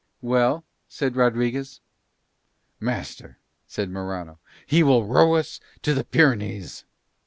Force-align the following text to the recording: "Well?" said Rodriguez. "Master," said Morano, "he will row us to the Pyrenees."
"Well?" 0.23 0.65
said 0.89 1.15
Rodriguez. 1.15 1.79
"Master," 2.79 3.37
said 3.67 3.91
Morano, 3.91 4.39
"he 4.65 4.81
will 4.81 5.05
row 5.05 5.35
us 5.35 5.59
to 5.83 5.93
the 5.93 6.03
Pyrenees." 6.03 6.85